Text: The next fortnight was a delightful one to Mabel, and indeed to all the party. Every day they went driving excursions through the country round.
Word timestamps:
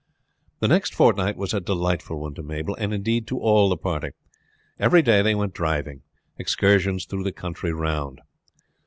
The 0.61 0.67
next 0.67 0.95
fortnight 0.95 1.37
was 1.37 1.53
a 1.53 1.59
delightful 1.59 2.19
one 2.21 2.33
to 2.33 2.41
Mabel, 2.41 2.73
and 2.77 2.91
indeed 2.91 3.27
to 3.27 3.37
all 3.37 3.69
the 3.69 3.77
party. 3.77 4.09
Every 4.79 5.03
day 5.03 5.21
they 5.21 5.35
went 5.35 5.53
driving 5.53 6.01
excursions 6.39 7.05
through 7.05 7.23
the 7.23 7.31
country 7.31 7.71
round. 7.71 8.19